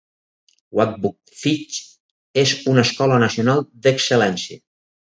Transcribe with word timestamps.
Oakwood 0.85 1.35
High 1.41 1.79
és 2.45 2.57
una 2.73 2.89
escola 2.89 3.25
nacional 3.27 3.67
d'excel·lència. 3.87 4.65